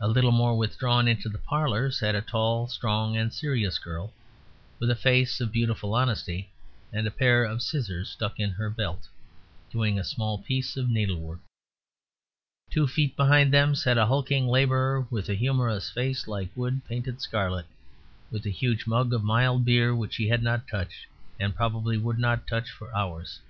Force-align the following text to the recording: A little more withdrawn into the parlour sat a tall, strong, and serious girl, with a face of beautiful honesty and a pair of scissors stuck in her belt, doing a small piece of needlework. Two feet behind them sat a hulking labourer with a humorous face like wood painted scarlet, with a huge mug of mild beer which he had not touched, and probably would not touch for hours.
A 0.00 0.06
little 0.06 0.32
more 0.32 0.54
withdrawn 0.54 1.08
into 1.08 1.30
the 1.30 1.38
parlour 1.38 1.90
sat 1.90 2.14
a 2.14 2.20
tall, 2.20 2.68
strong, 2.68 3.16
and 3.16 3.32
serious 3.32 3.78
girl, 3.78 4.12
with 4.78 4.90
a 4.90 4.94
face 4.94 5.40
of 5.40 5.50
beautiful 5.50 5.94
honesty 5.94 6.50
and 6.92 7.06
a 7.06 7.10
pair 7.10 7.42
of 7.42 7.62
scissors 7.62 8.10
stuck 8.10 8.38
in 8.38 8.50
her 8.50 8.68
belt, 8.68 9.08
doing 9.70 9.98
a 9.98 10.04
small 10.04 10.36
piece 10.36 10.76
of 10.76 10.90
needlework. 10.90 11.40
Two 12.68 12.86
feet 12.86 13.16
behind 13.16 13.50
them 13.50 13.74
sat 13.74 13.96
a 13.96 14.04
hulking 14.04 14.46
labourer 14.46 15.06
with 15.08 15.30
a 15.30 15.34
humorous 15.34 15.88
face 15.88 16.28
like 16.28 16.54
wood 16.54 16.82
painted 16.86 17.22
scarlet, 17.22 17.64
with 18.30 18.44
a 18.44 18.50
huge 18.50 18.86
mug 18.86 19.14
of 19.14 19.24
mild 19.24 19.64
beer 19.64 19.94
which 19.96 20.16
he 20.16 20.28
had 20.28 20.42
not 20.42 20.68
touched, 20.68 21.06
and 21.40 21.56
probably 21.56 21.96
would 21.96 22.18
not 22.18 22.46
touch 22.46 22.70
for 22.70 22.94
hours. 22.94 23.40